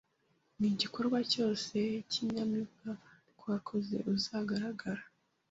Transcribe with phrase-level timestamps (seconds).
[0.59, 1.77] n’igikorwa cyose
[2.09, 2.89] cy’inyamibwa
[3.33, 5.03] twakoze uzagaragara